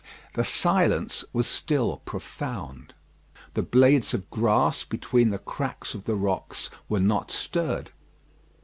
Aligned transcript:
The 0.33 0.43
silence 0.43 1.23
was 1.31 1.45
still 1.45 1.97
profound. 2.05 2.95
The 3.53 3.61
blades 3.61 4.15
of 4.15 4.31
grass 4.31 4.83
between 4.83 5.29
the 5.29 5.37
cracks 5.37 5.93
of 5.93 6.05
the 6.05 6.15
rocks 6.15 6.71
were 6.89 6.99
not 6.99 7.29
stirred. 7.29 7.91